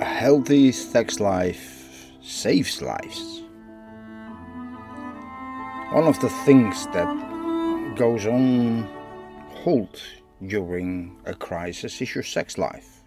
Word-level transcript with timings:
A 0.00 0.04
healthy 0.04 0.70
sex 0.70 1.18
life 1.18 2.12
saves 2.22 2.80
lives. 2.80 3.42
One 5.90 6.06
of 6.06 6.20
the 6.20 6.28
things 6.44 6.86
that 6.92 7.08
goes 7.96 8.24
on 8.24 8.88
hold 9.64 10.00
during 10.46 11.16
a 11.24 11.34
crisis 11.34 12.00
is 12.00 12.14
your 12.14 12.22
sex 12.22 12.56
life. 12.56 13.00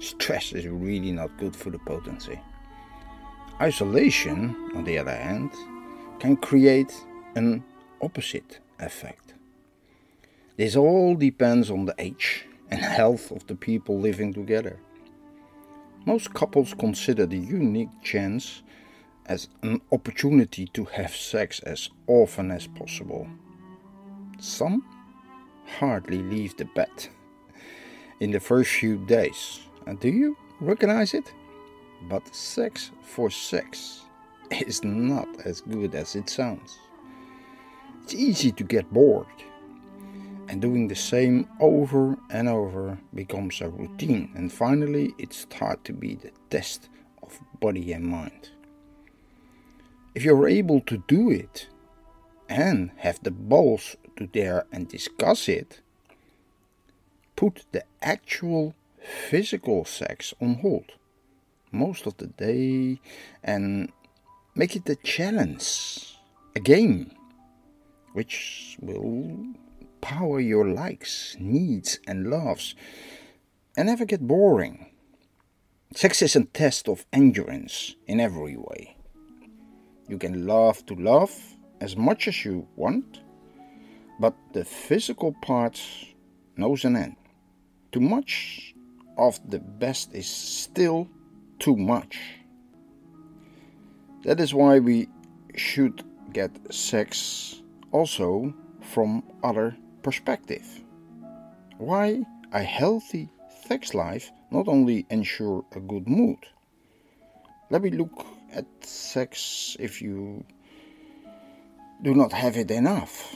Stress 0.00 0.52
is 0.54 0.66
really 0.66 1.12
not 1.12 1.38
good 1.38 1.54
for 1.54 1.70
the 1.70 1.78
potency. 1.78 2.40
Isolation, 3.60 4.56
on 4.74 4.82
the 4.82 4.98
other 4.98 5.14
hand, 5.14 5.52
can 6.18 6.36
create 6.36 6.92
an 7.36 7.62
opposite 8.02 8.58
effect. 8.80 9.34
This 10.56 10.74
all 10.74 11.14
depends 11.14 11.70
on 11.70 11.84
the 11.84 11.94
age 11.96 12.44
and 12.72 12.80
health 13.00 13.30
of 13.30 13.46
the 13.46 13.54
people 13.54 14.00
living 14.00 14.34
together. 14.34 14.80
Most 16.06 16.32
couples 16.32 16.72
consider 16.72 17.26
the 17.26 17.36
unique 17.36 17.90
chance 18.00 18.62
as 19.26 19.48
an 19.62 19.80
opportunity 19.90 20.66
to 20.66 20.84
have 20.84 21.10
sex 21.14 21.58
as 21.60 21.90
often 22.06 22.52
as 22.52 22.68
possible. 22.68 23.26
Some 24.38 24.84
hardly 25.80 26.18
leave 26.18 26.56
the 26.56 26.64
bed 26.64 27.08
in 28.20 28.30
the 28.30 28.38
first 28.38 28.70
few 28.70 28.98
days. 29.06 29.58
And 29.86 29.98
do 29.98 30.08
you 30.08 30.36
recognize 30.60 31.12
it? 31.12 31.34
But 32.08 32.32
sex 32.32 32.92
for 33.02 33.28
sex 33.28 34.02
is 34.52 34.84
not 34.84 35.28
as 35.44 35.60
good 35.60 35.96
as 35.96 36.14
it 36.14 36.30
sounds. 36.30 36.78
It's 38.04 38.14
easy 38.14 38.52
to 38.52 38.62
get 38.62 38.92
bored, 38.92 39.26
and 40.48 40.60
doing 40.62 40.88
the 40.88 40.94
same 40.94 41.48
over 41.60 42.16
and 42.30 42.48
over 42.48 42.98
becomes 43.14 43.60
a 43.60 43.68
routine, 43.68 44.30
and 44.34 44.52
finally, 44.52 45.14
it 45.18 45.32
starts 45.32 45.82
to 45.84 45.92
be 45.92 46.14
the 46.14 46.30
test 46.50 46.88
of 47.22 47.38
body 47.60 47.92
and 47.92 48.04
mind. 48.04 48.50
If 50.14 50.24
you're 50.24 50.48
able 50.48 50.80
to 50.82 51.02
do 51.08 51.30
it 51.30 51.68
and 52.48 52.90
have 52.96 53.22
the 53.22 53.30
balls 53.30 53.96
to 54.16 54.26
dare 54.26 54.66
and 54.72 54.88
discuss 54.88 55.48
it, 55.48 55.80
put 57.34 57.64
the 57.72 57.84
actual 58.00 58.74
physical 59.28 59.84
sex 59.84 60.32
on 60.40 60.54
hold 60.56 60.92
most 61.70 62.06
of 62.06 62.16
the 62.16 62.26
day 62.26 63.00
and 63.42 63.92
make 64.54 64.74
it 64.74 64.88
a 64.88 64.96
challenge, 64.96 66.16
a 66.54 66.60
game, 66.60 67.10
which 68.14 68.78
will 68.80 69.36
power 70.06 70.38
your 70.38 70.68
likes, 70.68 71.36
needs, 71.40 71.98
and 72.06 72.30
loves 72.30 72.76
and 73.76 73.88
never 73.88 74.04
get 74.04 74.24
boring. 74.24 74.86
Sex 75.96 76.22
is 76.22 76.36
a 76.36 76.44
test 76.44 76.88
of 76.88 77.04
endurance 77.12 77.96
in 78.06 78.20
every 78.20 78.56
way. 78.56 78.96
You 80.08 80.16
can 80.16 80.46
love 80.46 80.86
to 80.86 80.94
love 80.94 81.34
as 81.80 81.96
much 81.96 82.28
as 82.28 82.44
you 82.44 82.68
want, 82.76 83.20
but 84.20 84.36
the 84.52 84.64
physical 84.64 85.32
part 85.42 85.82
knows 86.56 86.84
an 86.84 86.94
end. 86.94 87.16
Too 87.90 88.00
much 88.00 88.76
of 89.18 89.40
the 89.50 89.58
best 89.58 90.14
is 90.14 90.28
still 90.28 91.08
too 91.58 91.74
much. 91.74 92.16
That 94.22 94.38
is 94.38 94.54
why 94.54 94.78
we 94.78 95.08
should 95.56 96.04
get 96.32 96.52
sex 96.72 97.60
also 97.90 98.54
from 98.80 99.24
other 99.42 99.76
perspective. 100.06 100.66
Why 101.78 102.22
a 102.52 102.62
healthy 102.62 103.28
sex 103.66 103.92
life 103.92 104.30
not 104.52 104.68
only 104.68 105.04
ensure 105.10 105.64
a 105.74 105.80
good 105.80 106.06
mood. 106.08 106.38
Let 107.70 107.82
me 107.82 107.90
look 107.90 108.24
at 108.52 108.66
sex 108.80 109.76
if 109.80 110.00
you 110.00 110.44
do 112.02 112.14
not 112.14 112.32
have 112.32 112.56
it 112.56 112.70
enough. 112.70 113.34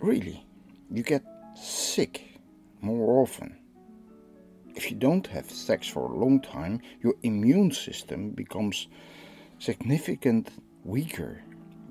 Really, 0.00 0.44
you 0.90 1.02
get 1.02 1.24
sick 1.56 2.38
more 2.82 3.22
often. 3.22 3.56
If 4.76 4.90
you 4.90 4.98
don't 4.98 5.26
have 5.28 5.50
sex 5.50 5.88
for 5.88 6.04
a 6.04 6.18
long 6.18 6.40
time, 6.40 6.82
your 7.02 7.14
immune 7.22 7.72
system 7.72 8.30
becomes 8.42 8.88
significantly 9.58 10.52
weaker. 10.84 11.42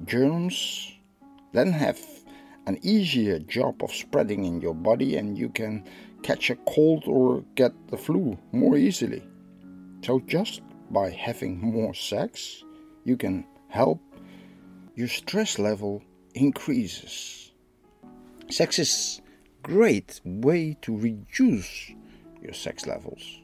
Germs 0.05 0.93
then 1.53 1.71
have 1.71 1.97
an 2.67 2.78
easier 2.83 3.39
job 3.39 3.81
of 3.81 3.94
spreading 3.94 4.44
in 4.44 4.59
your 4.59 4.75
body, 4.75 5.16
and 5.16 5.38
you 5.38 5.47
can 5.50 5.83
catch 6.22 6.50
a 6.50 6.55
cold 6.67 7.03
or 7.07 7.44
get 7.55 7.72
the 7.88 7.97
flu 7.97 8.38
more 8.51 8.78
easily. 8.78 9.23
So, 10.03 10.19
just 10.28 10.61
by 10.91 11.09
having 11.09 11.59
more 11.59 11.94
sex, 11.94 12.63
you 13.05 13.16
can 13.16 13.45
help 13.69 14.01
your 14.95 15.07
stress 15.07 15.57
level 15.57 16.03
increases. 16.33 17.51
Sex 18.50 18.79
is 18.79 19.22
a 19.63 19.67
great 19.67 20.19
way 20.25 20.78
to 20.81 20.95
reduce 20.95 21.91
your 22.41 22.53
sex 22.53 22.85
levels. 22.85 23.39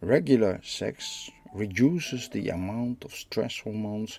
Regular 0.00 0.60
sex 0.62 1.30
reduces 1.54 2.28
the 2.28 2.48
amount 2.48 3.04
of 3.04 3.14
stress 3.14 3.60
hormones 3.60 4.18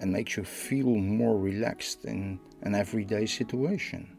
and 0.00 0.12
makes 0.12 0.36
you 0.36 0.44
feel 0.44 0.94
more 0.94 1.38
relaxed 1.38 2.04
in 2.04 2.38
an 2.62 2.74
everyday 2.74 3.26
situation. 3.26 4.16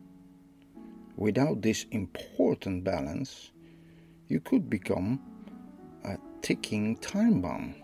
Without 1.15 1.61
this 1.61 1.85
important 1.91 2.83
balance, 2.83 3.51
you 4.27 4.39
could 4.39 4.69
become 4.69 5.19
a 6.05 6.17
ticking 6.41 6.95
time 6.97 7.41
bomb. 7.41 7.75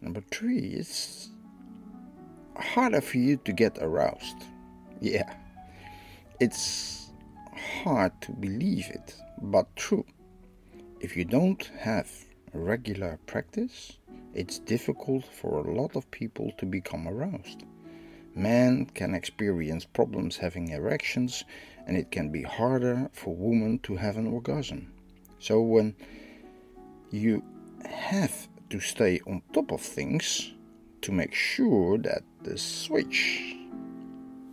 Number 0.00 0.22
three, 0.30 0.58
it's 0.58 1.30
harder 2.56 3.00
for 3.00 3.18
you 3.18 3.36
to 3.44 3.52
get 3.52 3.78
aroused. 3.80 4.44
Yeah, 5.00 5.34
it's 6.40 7.12
hard 7.82 8.12
to 8.22 8.32
believe 8.32 8.88
it, 8.90 9.14
but 9.40 9.74
true. 9.76 10.04
If 11.00 11.16
you 11.16 11.24
don't 11.24 11.64
have 11.78 12.10
regular 12.52 13.18
practice, 13.26 13.98
it's 14.34 14.58
difficult 14.58 15.24
for 15.24 15.58
a 15.58 15.74
lot 15.74 15.96
of 15.96 16.10
people 16.10 16.52
to 16.58 16.66
become 16.66 17.08
aroused. 17.08 17.64
Men 18.34 18.86
can 18.86 19.14
experience 19.14 19.84
problems 19.84 20.36
having 20.36 20.68
erections, 20.68 21.44
and 21.86 21.96
it 21.96 22.10
can 22.10 22.30
be 22.30 22.42
harder 22.42 23.10
for 23.12 23.34
women 23.34 23.78
to 23.80 23.96
have 23.96 24.16
an 24.16 24.26
orgasm. 24.26 24.92
So, 25.38 25.60
when 25.60 25.94
you 27.10 27.42
have 27.84 28.48
to 28.70 28.80
stay 28.80 29.20
on 29.26 29.42
top 29.52 29.70
of 29.70 29.80
things 29.80 30.54
to 31.02 31.12
make 31.12 31.34
sure 31.34 31.98
that 31.98 32.22
the 32.42 32.56
switch 32.56 33.56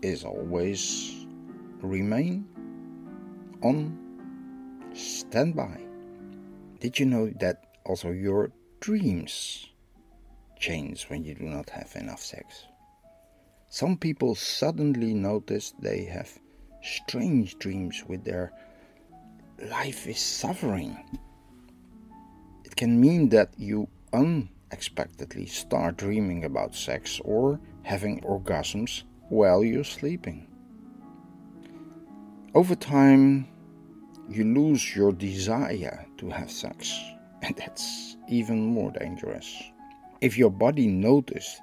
is 0.02 0.24
always 0.24 1.26
remain 1.82 2.48
on 3.62 3.98
standby. 4.94 5.80
Did 6.80 7.00
you 7.00 7.06
know 7.06 7.32
that 7.40 7.69
also 7.90 8.12
your 8.12 8.52
dreams 8.80 9.68
change 10.60 11.06
when 11.10 11.24
you 11.24 11.34
do 11.34 11.46
not 11.46 11.70
have 11.72 11.92
enough 11.96 12.22
sex? 12.22 12.66
Some 13.70 13.98
people 13.98 14.36
suddenly 14.36 15.14
notice 15.14 15.74
they 15.80 16.06
have 16.06 16.30
strange 16.84 17.58
dreams 17.58 18.04
with 18.08 18.24
their 18.24 18.54
life 19.72 20.08
is 20.08 20.20
suffering. 20.20 20.98
It 22.64 22.76
can 22.76 23.02
mean 23.02 23.30
that 23.30 23.50
you 23.58 23.88
unexpectedly 24.14 25.48
start 25.48 25.98
dreaming 25.98 26.46
about 26.46 26.76
sex 26.76 27.20
or 27.26 27.60
having 27.82 28.22
orgasms 28.22 29.04
while 29.30 29.64
you're 29.64 29.84
sleeping. 29.84 30.48
Over 32.54 32.76
time, 32.76 33.48
you 34.30 34.44
lose 34.44 34.96
your 34.96 35.12
desire 35.12 36.06
to 36.18 36.30
have 36.30 36.52
sex, 36.52 37.00
and 37.42 37.56
that's 37.56 38.18
even 38.28 38.66
more 38.66 38.92
dangerous. 38.92 39.64
If 40.22 40.38
your 40.38 40.52
body 40.52 40.88
notices 40.88 41.62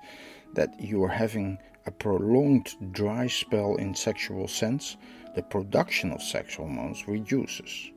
that 0.55 0.81
you 0.81 1.03
are 1.05 1.09
having 1.09 1.59
a 1.87 1.91
prolonged 1.91 2.75
dry 2.93 3.27
spell 3.27 3.77
in 3.77 3.95
sexual 3.95 4.49
sense, 4.49 4.97
the 5.35 5.43
production 5.43 6.11
of 6.13 6.23
sex 6.23 6.57
hormones 6.57 7.07
reduces. 7.07 7.91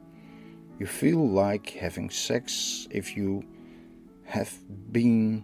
You 0.78 0.86
feel 0.86 1.28
like 1.28 1.72
having 1.72 2.10
sex 2.10 2.88
if 2.92 3.16
you 3.18 3.44
have 4.26 4.54
been 4.92 5.44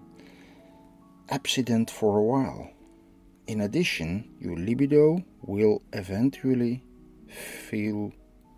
absent 1.30 1.90
for 1.90 2.18
a 2.18 2.24
while. 2.24 2.70
In 3.48 3.62
addition, 3.62 4.30
your 4.40 4.58
libido 4.58 5.24
will 5.42 5.82
eventually 5.94 6.84
feel 7.28 8.12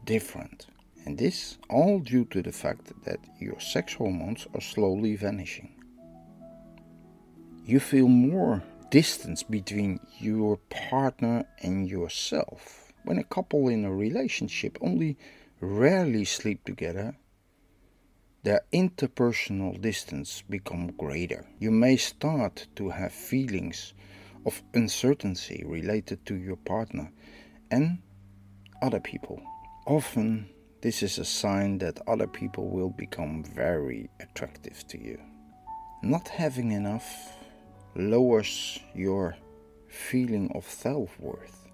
different. 0.06 0.68
And 1.07 1.18
this 1.18 1.57
all 1.69 2.00
due 2.00 2.25
to 2.25 2.42
the 2.42 2.51
fact 2.51 2.92
that 3.06 3.21
your 3.39 3.62
sex 3.62 3.94
hormones 3.94 4.45
are 4.54 4.59
slowly 4.59 5.15
vanishing. 5.15 5.69
You 7.63 7.80
feel 7.80 8.09
more 8.09 8.62
distance 8.92 9.42
between 9.42 10.01
your 10.19 10.57
partner 10.69 11.45
and 11.63 11.88
yourself. 11.88 12.92
When 13.06 13.19
a 13.19 13.24
couple 13.24 13.69
in 13.69 13.86
a 13.86 13.94
relationship 13.94 14.77
only 14.81 15.18
rarely 15.62 16.25
sleep 16.25 16.65
together, 16.65 17.15
their 18.44 18.63
interpersonal 18.74 19.80
distance 19.80 20.44
become 20.50 20.88
greater. 20.98 21.48
You 21.57 21.71
may 21.71 21.95
start 21.95 22.68
to 22.75 22.89
have 22.89 23.13
feelings 23.13 23.94
of 24.45 24.62
uncertainty 24.74 25.63
related 25.65 26.25
to 26.25 26.36
your 26.36 26.57
partner 26.57 27.13
and 27.71 28.00
other 28.81 29.00
people. 29.00 29.42
Often 29.86 30.50
this 30.87 31.03
is 31.03 31.17
a 31.17 31.25
sign 31.25 31.77
that 31.79 31.99
other 32.07 32.27
people 32.27 32.69
will 32.69 32.91
become 32.91 33.43
very 33.43 34.09
attractive 34.21 34.87
to 34.87 34.97
you. 34.97 35.19
Not 36.01 36.29
having 36.29 36.71
enough 36.71 37.33
lowers 37.93 38.79
your 38.95 39.35
feeling 39.89 40.49
of 40.55 40.63
self 40.63 41.19
worth. 41.19 41.67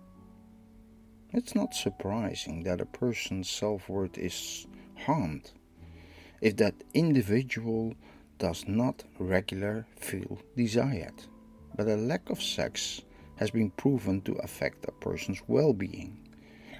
It's 1.32 1.54
not 1.54 1.76
surprising 1.76 2.64
that 2.64 2.82
a 2.82 2.88
person's 2.88 3.52
self 3.52 3.88
worth 3.88 4.18
is 4.18 4.66
harmed 5.06 5.52
if 6.42 6.58
that 6.58 6.84
individual 6.96 7.94
does 8.40 8.68
not 8.68 9.04
regularly 9.20 9.84
feel 9.96 10.40
desired. 10.58 11.22
But 11.76 11.88
a 11.88 11.98
lack 11.98 12.32
of 12.32 12.42
sex 12.42 13.04
has 13.36 13.52
been 13.52 13.70
proven 13.70 14.22
to 14.22 14.34
affect 14.42 14.86
a 14.88 14.92
person's 14.92 15.44
well 15.48 15.72
being, 15.72 16.33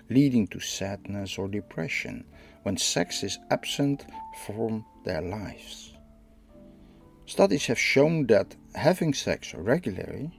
leading 0.10 0.48
to 0.48 0.60
sadness 0.60 1.38
or 1.38 1.48
depression 1.48 2.24
when 2.64 2.78
sex 2.78 3.24
is 3.24 3.40
absent 3.52 4.06
from 4.46 4.86
their 5.06 5.22
lives. 5.22 5.94
Studies 7.26 7.66
have 7.68 7.80
shown 7.80 8.28
that 8.28 8.56
having 8.76 9.14
sex 9.14 9.54
regularly 9.54 10.30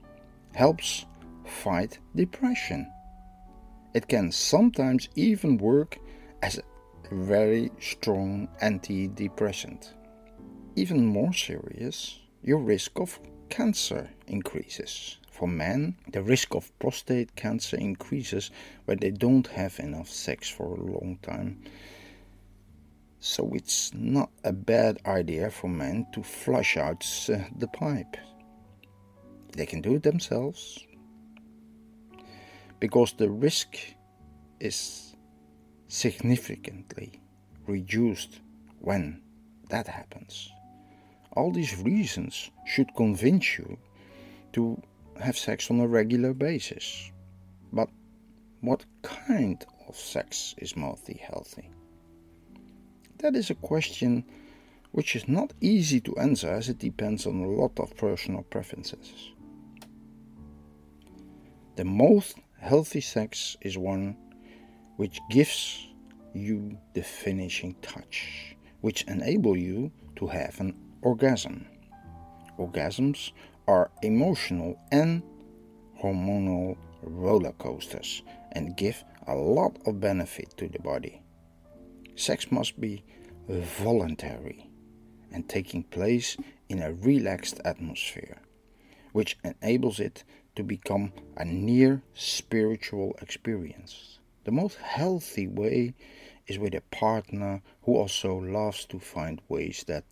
helps 0.53 1.05
fight 1.45 1.99
depression. 2.15 2.91
It 3.93 4.07
can 4.07 4.31
sometimes 4.31 5.09
even 5.15 5.57
work 5.57 5.97
as 6.41 6.57
a 6.57 7.15
very 7.15 7.71
strong 7.79 8.47
antidepressant. 8.61 9.93
Even 10.75 11.05
more 11.05 11.33
serious, 11.33 12.19
your 12.43 12.59
risk 12.59 12.99
of 12.99 13.19
cancer 13.49 14.09
increases. 14.27 15.17
For 15.35 15.49
men, 15.49 15.97
the 16.13 16.23
risk 16.23 16.55
of 16.55 16.71
prostate 16.79 17.35
cancer 17.35 17.75
increases 17.75 18.51
when 18.85 18.99
they 18.99 19.11
don't 19.11 19.45
have 19.47 19.77
enough 19.79 20.07
sex 20.07 20.49
for 20.49 20.75
a 20.75 20.79
long 20.79 21.19
time. 21.21 21.61
So 23.19 23.51
it's 23.53 23.93
not 23.93 24.29
a 24.45 24.53
bad 24.53 24.99
idea 25.05 25.49
for 25.49 25.67
men 25.67 26.07
to 26.13 26.23
flush 26.23 26.77
out 26.77 27.05
uh, 27.27 27.39
the 27.57 27.67
pipe. 27.67 28.15
They 29.57 29.65
can 29.65 29.81
do 29.81 29.95
it 29.95 30.03
themselves 30.03 30.79
because 32.79 33.11
the 33.11 33.29
risk 33.29 33.75
is 34.61 35.17
significantly 35.89 37.19
reduced 37.67 38.39
when 38.79 39.21
that 39.69 39.87
happens. 39.87 40.49
All 41.33 41.51
these 41.51 41.77
reasons 41.81 42.51
should 42.65 42.95
convince 42.95 43.57
you 43.57 43.77
to 44.53 44.81
have 45.19 45.37
sex 45.37 45.69
on 45.71 45.79
a 45.79 45.87
regular 45.87 46.33
basis. 46.33 47.11
But 47.71 47.89
what 48.61 48.85
kind 49.01 49.63
of 49.87 49.95
sex 49.95 50.55
is 50.57 50.75
mostly 50.75 51.15
healthy? 51.15 51.69
That 53.19 53.35
is 53.35 53.49
a 53.49 53.55
question 53.55 54.25
which 54.91 55.15
is 55.15 55.27
not 55.27 55.53
easy 55.61 55.99
to 56.01 56.17
answer 56.17 56.49
as 56.49 56.69
it 56.69 56.79
depends 56.79 57.25
on 57.25 57.41
a 57.41 57.47
lot 57.47 57.79
of 57.79 57.95
personal 57.97 58.43
preferences. 58.43 59.31
The 61.75 61.83
most 61.83 62.37
healthy 62.59 63.01
sex 63.01 63.57
is 63.61 63.77
one 63.77 64.15
which 64.95 65.19
gives 65.29 65.87
you 66.33 66.77
the 66.93 67.03
finishing 67.03 67.75
touch, 67.81 68.55
which 68.81 69.03
enable 69.03 69.57
you 69.57 69.91
to 70.15 70.27
have 70.27 70.59
an 70.61 70.73
orgasm. 71.01 71.67
Orgasms 72.57 73.31
are 73.67 73.91
emotional 74.01 74.79
and 74.91 75.23
hormonal 76.01 76.77
roller 77.01 77.53
coasters 77.53 78.23
and 78.51 78.77
give 78.77 79.03
a 79.27 79.35
lot 79.35 79.77
of 79.85 79.99
benefit 79.99 80.55
to 80.57 80.67
the 80.67 80.79
body. 80.79 81.21
Sex 82.15 82.51
must 82.51 82.79
be 82.79 83.03
voluntary 83.47 84.69
and 85.31 85.47
taking 85.49 85.83
place 85.83 86.37
in 86.69 86.81
a 86.81 86.93
relaxed 86.93 87.59
atmosphere, 87.65 88.37
which 89.11 89.37
enables 89.43 89.99
it 89.99 90.23
to 90.55 90.63
become 90.63 91.11
a 91.37 91.45
near 91.45 92.01
spiritual 92.13 93.15
experience. 93.21 94.19
The 94.45 94.51
most 94.51 94.77
healthy 94.77 95.47
way 95.47 95.93
is 96.47 96.59
with 96.59 96.73
a 96.75 96.81
partner 96.81 97.61
who 97.83 97.95
also 97.95 98.35
loves 98.35 98.85
to 98.85 98.99
find 98.99 99.41
ways 99.49 99.83
that 99.87 100.05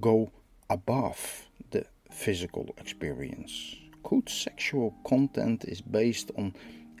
go 0.00 0.32
above 0.68 1.48
the 1.70 1.86
physical 2.10 2.74
experience. 2.78 3.76
Good 4.02 4.28
sexual 4.28 4.94
content 5.04 5.64
is 5.64 5.80
based 5.80 6.30
on 6.36 6.54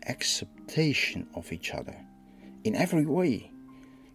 acceptation 0.06 1.28
of 1.34 1.52
each 1.52 1.74
other 1.74 1.96
in 2.64 2.74
every 2.76 3.06
way, 3.06 3.50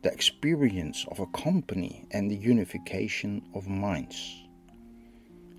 the 0.04 0.12
experience 0.12 1.06
of 1.10 1.20
a 1.20 1.26
company 1.28 2.06
and 2.12 2.30
the 2.30 2.36
unification 2.36 3.42
of 3.56 3.68
minds. 3.68 4.44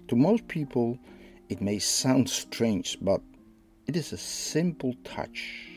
To 0.09 0.17
most 0.17 0.47
people, 0.47 0.99
it 1.49 1.61
may 1.61 1.79
sound 1.79 2.31
strange, 2.31 2.99
but 3.01 3.21
it 3.87 3.97
is 3.97 4.13
a 4.13 4.17
simple 4.17 4.95
touch, 5.05 5.69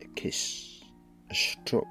a 0.00 0.06
kiss, 0.14 0.82
a 1.30 1.34
stroke 1.34 1.86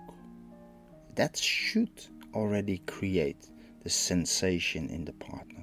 that 1.16 1.38
should 1.38 1.92
already 2.34 2.80
create 2.80 3.50
the 3.84 3.90
sensation 3.90 4.90
in 4.90 5.06
the 5.06 5.14
partner. 5.14 5.55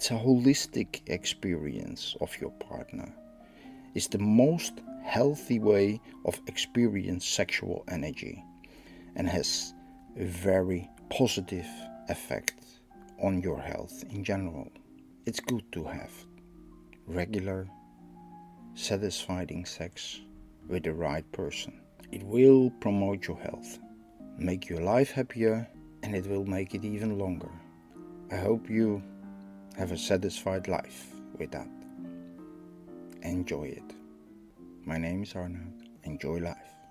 It's 0.00 0.10
a 0.10 0.14
holistic 0.14 1.02
experience 1.08 2.16
of 2.22 2.34
your 2.40 2.52
partner. 2.52 3.12
It's 3.94 4.08
the 4.08 4.16
most 4.16 4.80
healthy 5.04 5.58
way 5.58 6.00
of 6.24 6.40
experience 6.46 7.26
sexual 7.26 7.84
energy 7.86 8.42
and 9.14 9.28
has 9.28 9.74
a 10.16 10.24
very 10.24 10.88
positive 11.10 11.66
effect 12.08 12.54
on 13.22 13.42
your 13.42 13.60
health 13.60 14.02
in 14.08 14.24
general. 14.24 14.72
It's 15.26 15.38
good 15.38 15.70
to 15.72 15.84
have 15.84 16.12
regular, 17.06 17.68
satisfying 18.72 19.66
sex 19.66 20.22
with 20.66 20.84
the 20.84 20.94
right 20.94 21.30
person. 21.32 21.78
It 22.10 22.22
will 22.22 22.70
promote 22.80 23.28
your 23.28 23.38
health, 23.38 23.78
make 24.38 24.66
your 24.66 24.80
life 24.80 25.10
happier, 25.10 25.68
and 26.02 26.16
it 26.16 26.26
will 26.26 26.46
make 26.46 26.74
it 26.74 26.86
even 26.86 27.18
longer. 27.18 27.50
I 28.32 28.36
hope 28.36 28.70
you 28.70 29.02
have 29.80 29.92
a 29.92 29.96
satisfied 29.96 30.68
life 30.68 31.06
with 31.38 31.50
that. 31.52 31.66
Enjoy 33.22 33.62
it. 33.62 33.94
My 34.84 34.98
name 34.98 35.22
is 35.22 35.34
Arnoud. 35.34 35.72
Enjoy 36.04 36.36
life. 36.36 36.70